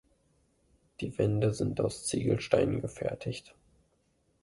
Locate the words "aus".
1.79-2.07